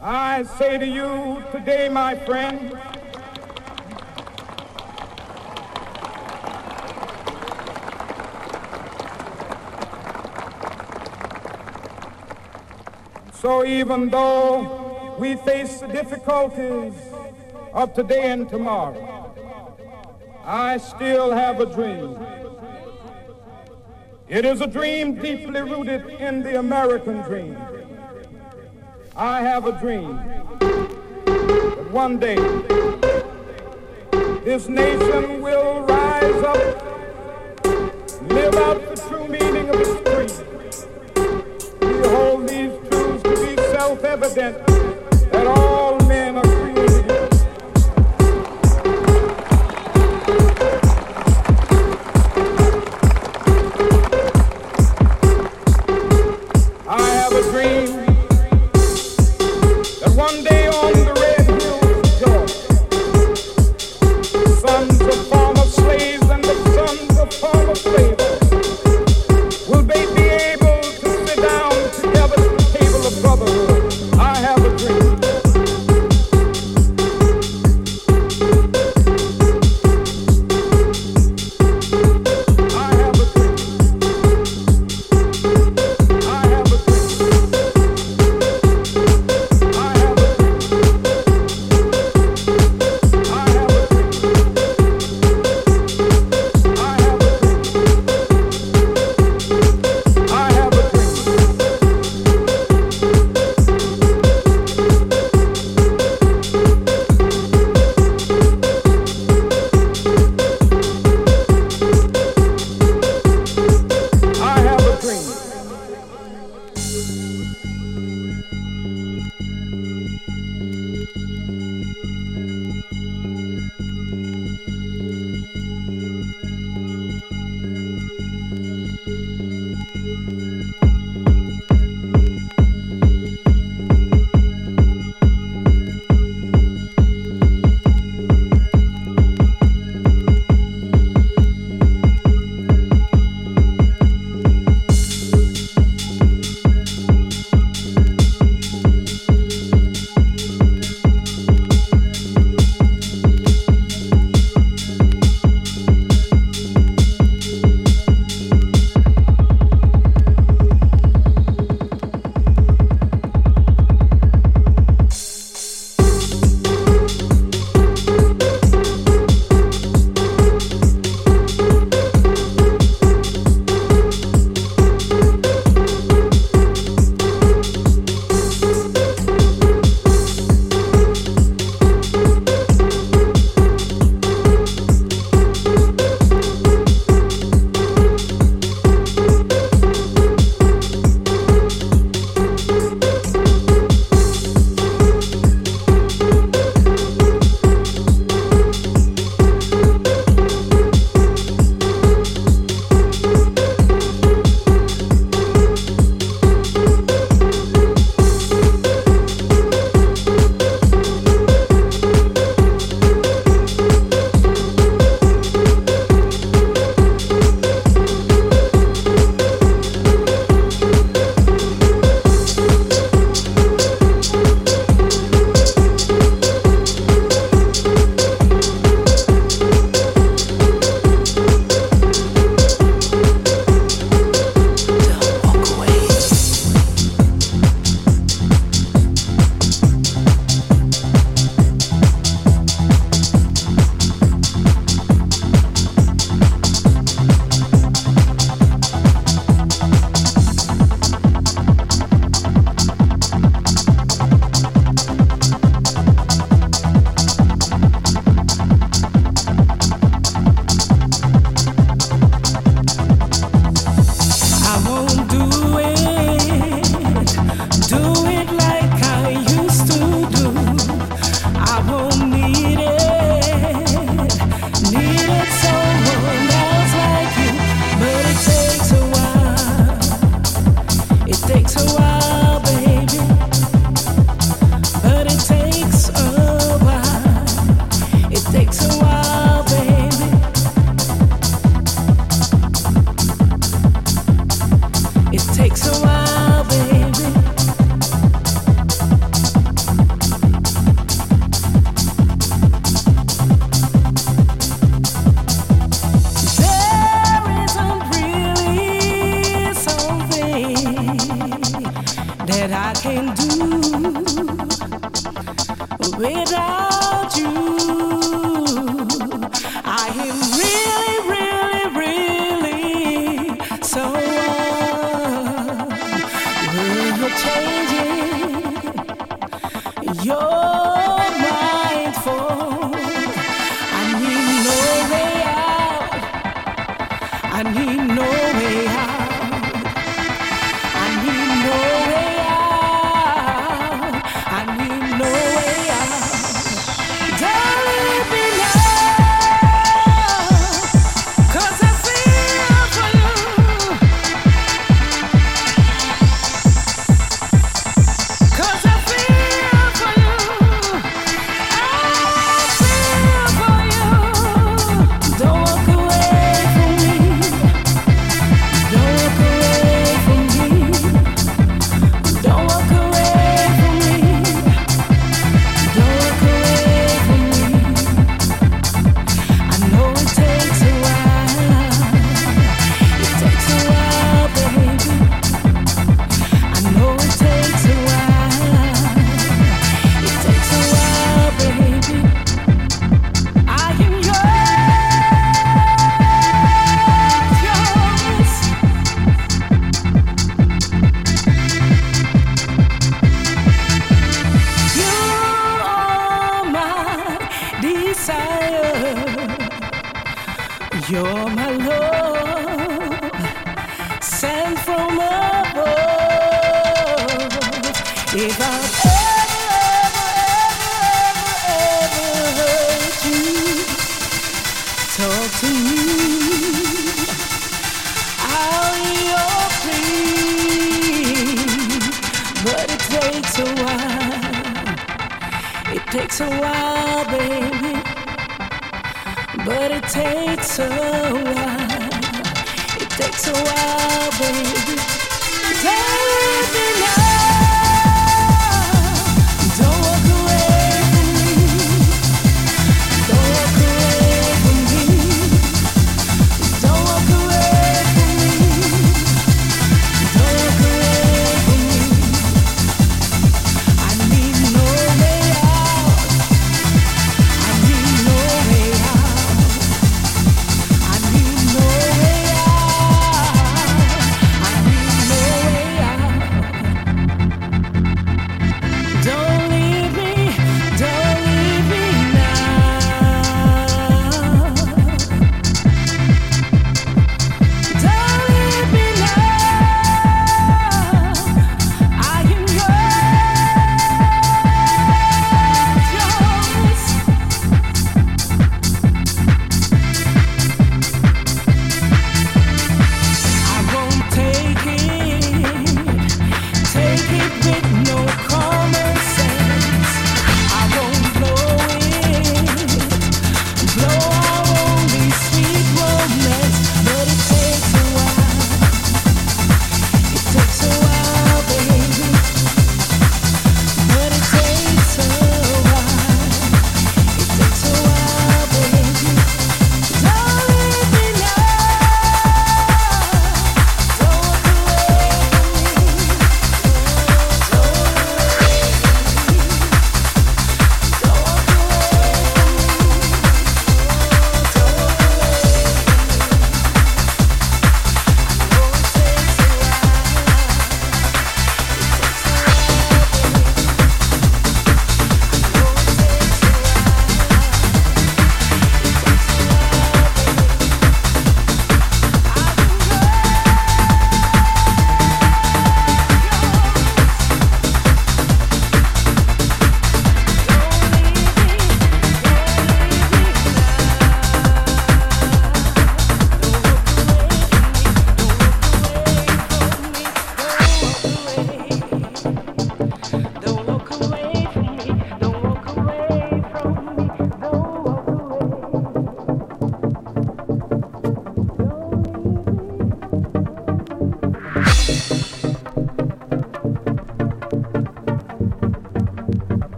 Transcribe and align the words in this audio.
I 0.00 0.42
say 0.42 0.76
to 0.78 0.86
you 0.86 1.42
today, 1.50 1.88
my 1.88 2.14
friend, 2.14 2.78
so 13.32 13.64
even 13.64 14.10
though 14.10 15.16
we 15.18 15.36
face 15.36 15.80
the 15.80 15.88
difficulties 15.88 16.92
of 17.72 17.94
today 17.94 18.30
and 18.32 18.48
tomorrow, 18.48 19.34
I 20.44 20.76
still 20.76 21.32
have 21.32 21.60
a 21.60 21.66
dream. 21.66 22.18
It 24.28 24.44
is 24.44 24.60
a 24.60 24.66
dream 24.66 25.14
deeply 25.14 25.62
rooted 25.62 26.06
in 26.20 26.42
the 26.42 26.58
American 26.58 27.22
dream. 27.22 27.56
I 29.18 29.40
have 29.40 29.66
a 29.66 29.72
dream 29.80 30.16
that 30.58 31.90
one 31.90 32.18
day 32.18 32.36
this 34.44 34.68
nation 34.68 35.40
will 35.40 35.80
rise 35.80 36.42
up, 36.44 36.58
live 38.28 38.54
out 38.56 38.94
the 38.94 39.02
true 39.08 39.26
meaning 39.26 39.70
of 39.70 39.80
its 39.80 39.96
creed. 40.04 40.32
We 41.80 42.08
hold 42.08 42.46
these 42.46 42.72
truths 42.90 43.22
to 43.22 43.30
be 43.30 43.56
self-evident 43.72 44.65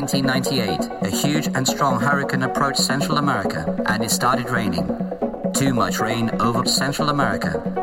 1998, 0.00 1.02
a 1.02 1.10
huge 1.10 1.48
and 1.48 1.66
strong 1.66 2.00
hurricane 2.00 2.44
approached 2.44 2.78
Central 2.78 3.18
America 3.18 3.76
and 3.86 4.04
it 4.04 4.10
started 4.10 4.48
raining. 4.48 4.86
Too 5.54 5.74
much 5.74 5.98
rain 5.98 6.30
over 6.40 6.64
Central 6.66 7.08
America. 7.08 7.77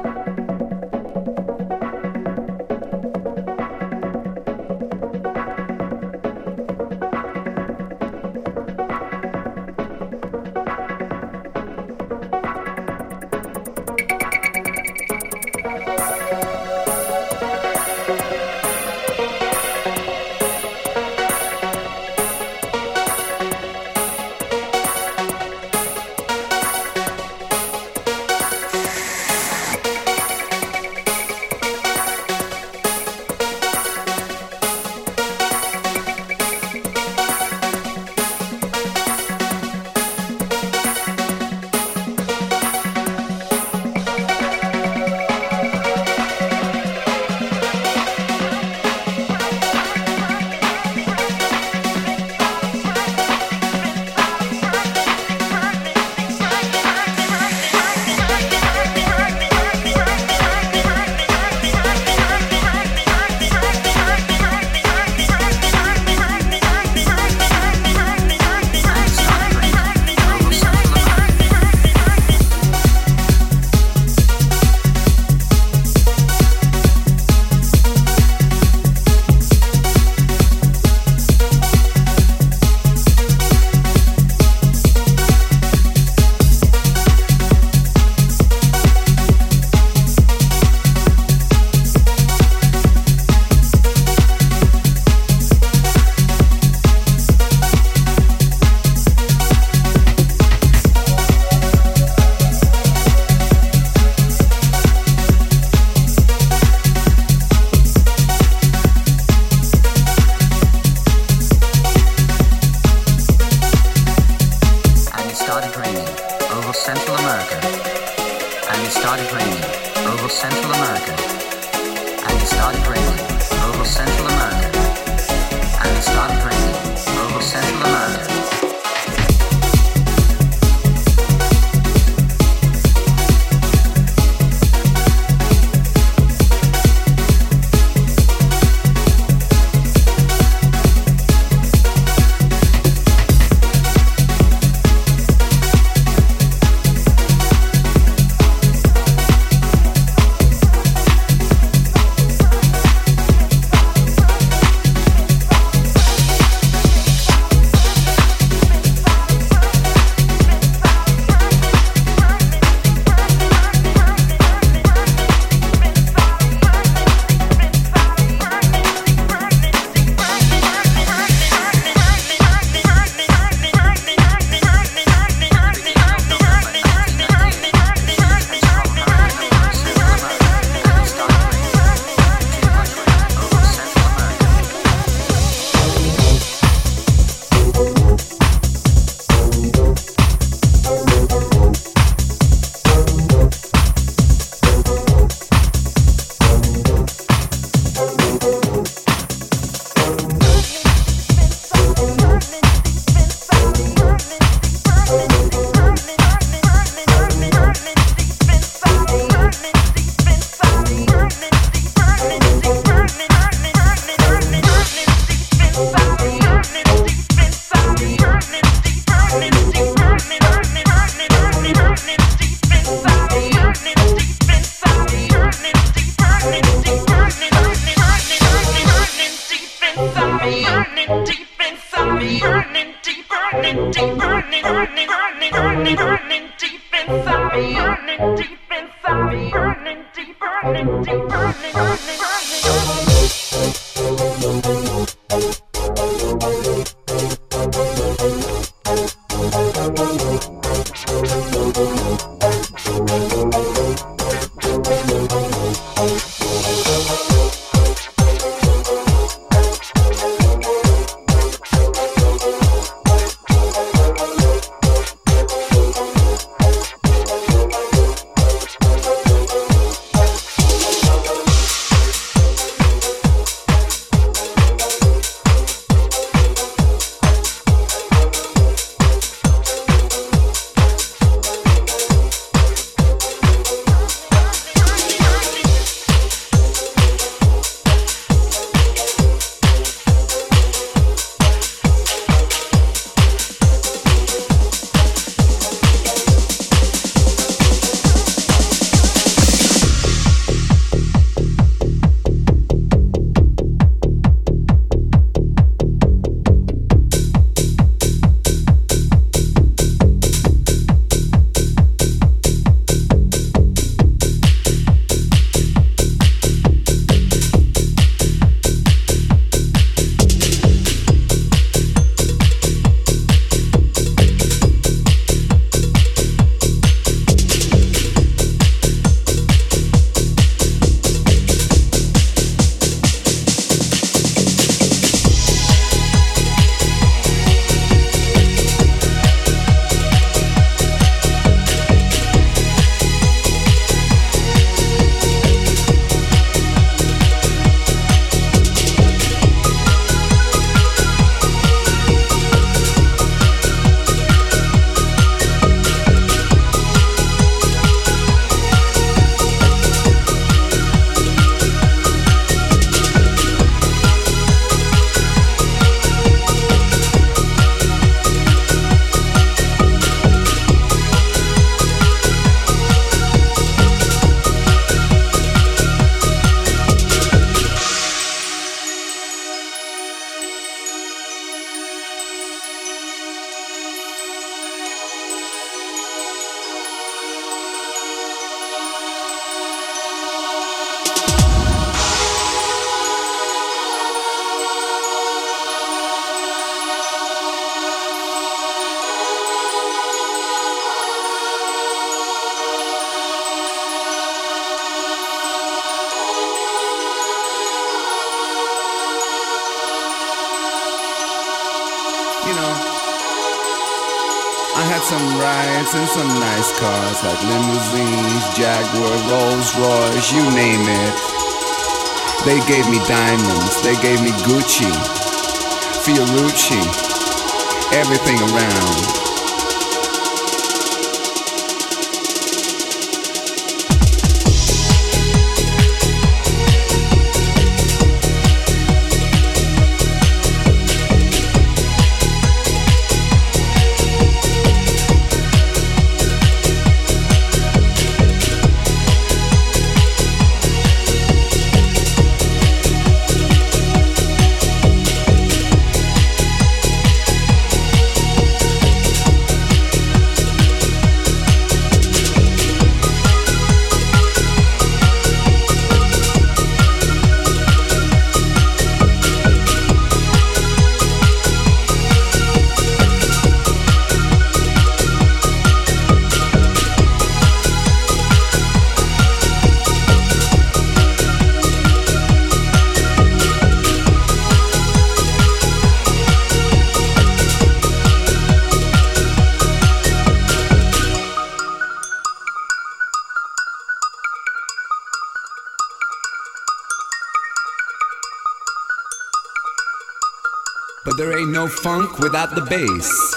Without 502.26 502.56
the 502.56 502.62
bass. 502.62 503.36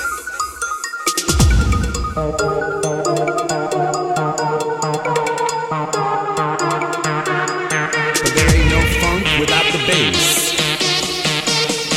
But 8.14 8.32
there 8.34 8.48
ain't 8.54 8.70
no 8.70 8.80
funk 8.98 9.24
without 9.40 9.66
the 9.72 9.78
bass. 9.86 10.54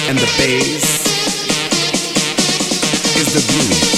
And 0.10 0.18
the 0.18 0.30
bass 0.38 0.84
is 3.16 3.34
the 3.36 3.44
groove. 3.54 3.91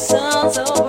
sounds 0.00 0.54
so 0.54 0.79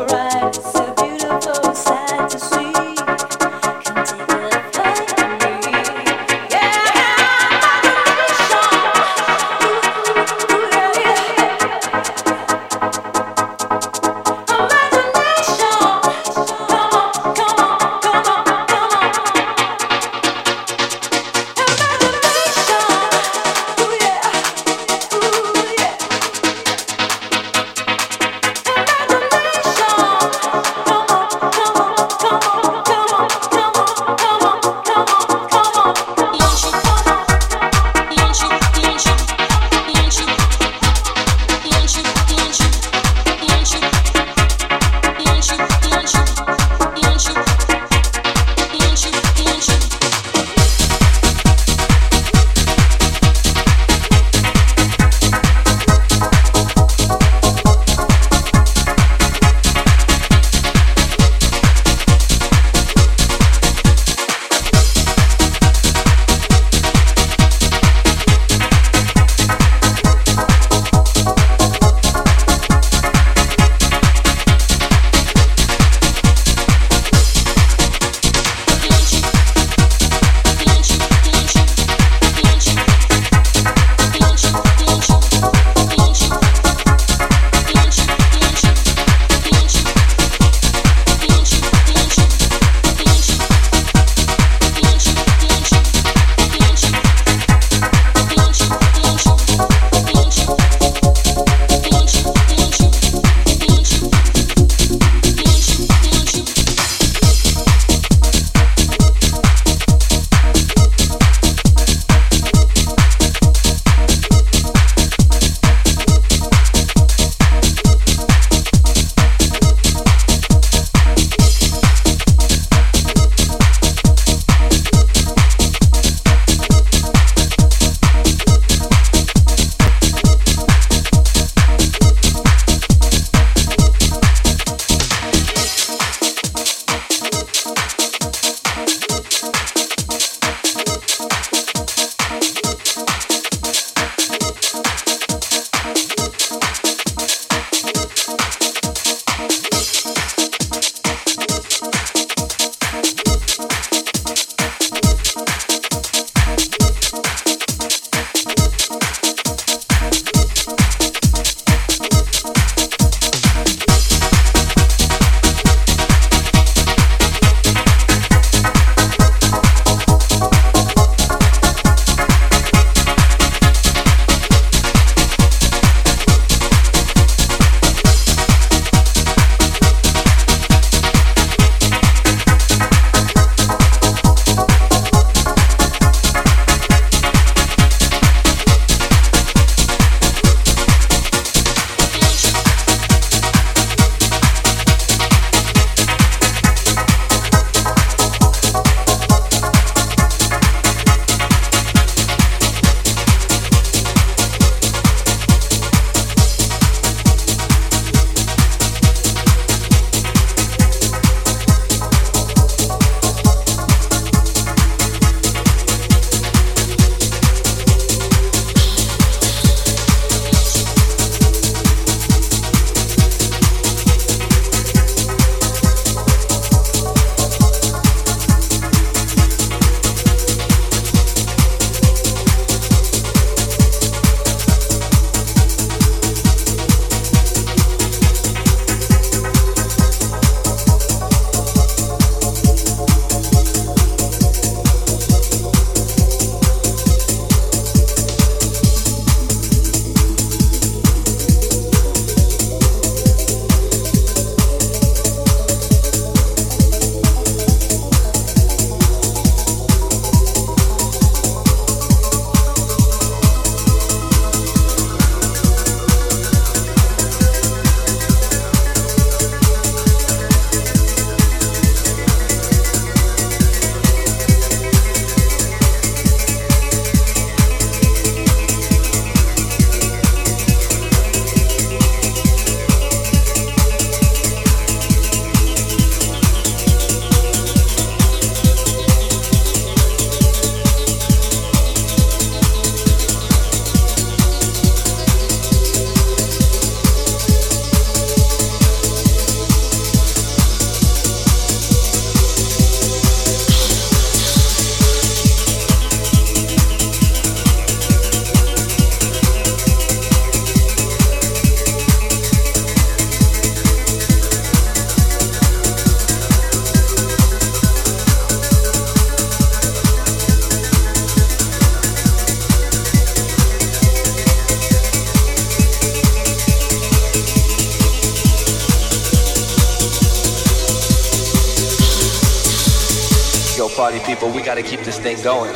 gotta 334.75 334.83
keep 334.83 335.01
this 335.01 335.19
thing 335.19 335.35
going. 335.43 335.75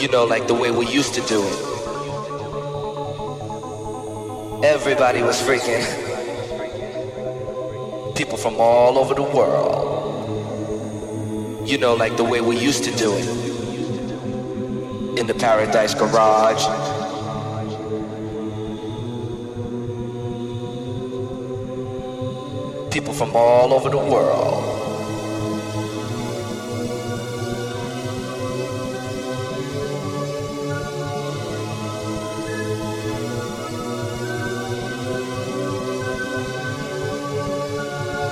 you 0.00 0.08
know, 0.08 0.24
like 0.24 0.46
the 0.46 0.54
way 0.54 0.70
we 0.70 0.86
used 0.86 1.12
to 1.12 1.20
do 1.26 1.42
it. 1.44 1.58
Everybody 4.64 5.22
was 5.22 5.38
freaking. 5.42 5.84
People 8.16 8.38
from 8.38 8.56
all 8.56 8.96
over 8.96 9.12
the 9.12 9.22
world. 9.22 9.68
You 11.68 11.76
know, 11.76 11.92
like 11.92 12.16
the 12.16 12.24
way 12.24 12.40
we 12.40 12.56
used 12.56 12.84
to 12.84 12.90
do 12.92 13.12
it. 13.18 13.28
In 15.18 15.26
the 15.26 15.34
Paradise 15.34 15.92
Garage. 15.92 16.64
People 22.90 23.12
from 23.12 23.36
all 23.36 23.74
over 23.74 23.90
the 23.90 23.98
world. 23.98 24.71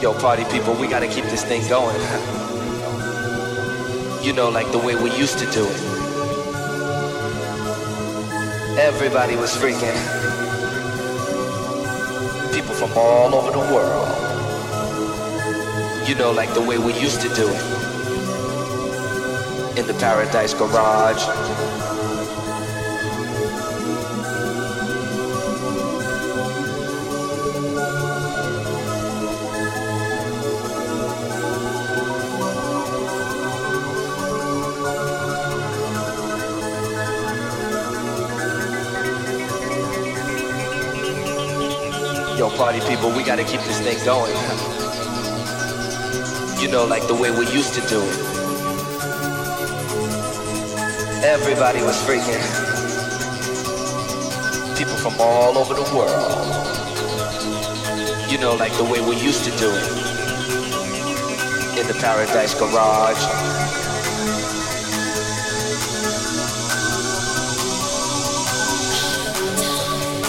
Yo, 0.00 0.14
party 0.14 0.44
people, 0.44 0.72
we 0.72 0.88
gotta 0.88 1.06
keep 1.06 1.24
this 1.26 1.44
thing 1.44 1.60
going. 1.68 1.94
you 4.24 4.32
know, 4.32 4.48
like 4.48 4.72
the 4.72 4.78
way 4.78 4.94
we 4.94 5.14
used 5.14 5.38
to 5.38 5.44
do 5.52 5.66
it. 5.66 5.80
Everybody 8.78 9.36
was 9.36 9.54
freaking. 9.54 9.92
People 12.54 12.74
from 12.74 12.90
all 12.96 13.34
over 13.34 13.50
the 13.50 13.58
world. 13.58 14.08
You 16.08 16.14
know, 16.14 16.32
like 16.32 16.54
the 16.54 16.62
way 16.62 16.78
we 16.78 16.98
used 16.98 17.20
to 17.20 17.28
do 17.34 17.46
it. 17.46 17.62
In 19.78 19.86
the 19.86 19.94
Paradise 20.00 20.54
Garage. 20.54 21.69
Party 42.70 42.88
people, 42.88 43.10
we 43.10 43.24
gotta 43.24 43.42
keep 43.42 43.60
this 43.62 43.80
thing 43.80 43.98
going. 44.04 44.32
You 46.62 46.70
know, 46.70 46.84
like 46.84 47.04
the 47.08 47.14
way 47.14 47.32
we 47.32 47.44
used 47.50 47.74
to 47.74 47.80
do 47.88 48.00
it. 48.00 48.18
Everybody 51.24 51.82
was 51.82 52.00
freaking. 52.06 52.38
People 54.78 54.94
from 54.94 55.14
all 55.18 55.58
over 55.58 55.74
the 55.74 55.82
world. 55.96 56.46
You 58.30 58.38
know, 58.38 58.54
like 58.54 58.72
the 58.76 58.84
way 58.84 59.00
we 59.00 59.16
used 59.16 59.42
to 59.46 59.50
do 59.58 59.68
it. 59.68 59.90
In 61.80 61.88
the 61.88 61.98
Paradise 61.98 62.54
Garage. 62.54 63.24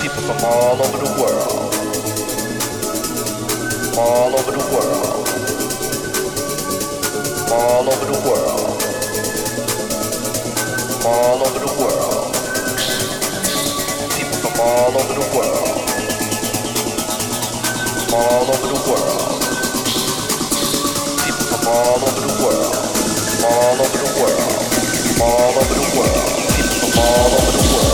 People 0.02 0.24
from 0.24 0.44
all 0.44 0.82
over 0.82 0.98
the 1.06 1.22
world 1.22 1.61
all 4.02 4.34
over 4.34 4.52
the 4.52 4.66
world, 4.74 5.28
all 7.52 7.86
over 7.88 8.06
the 8.12 8.20
world, 8.28 8.82
all 11.06 11.38
over 11.46 11.60
the 11.60 11.74
world. 11.80 12.34
People 14.18 14.38
from 14.42 14.60
all 14.60 14.98
over 14.98 15.14
the 15.14 15.28
world, 15.38 15.78
all 18.18 18.50
over 18.50 18.68
the 18.74 18.82
world. 18.90 19.42
People 21.22 21.46
from 21.52 21.68
all 21.70 22.02
over 22.02 22.22
the 22.26 22.34
world, 22.42 22.74
all 23.38 23.82
over 23.86 24.00
the 24.02 24.12
world, 24.22 24.58
all 25.22 25.54
over 25.62 25.76
the 25.78 25.90
world. 26.00 26.34
People 26.58 26.78
from 26.90 27.00
all 27.06 27.32
over 27.38 27.52
the 27.54 27.66
world. 27.76 27.91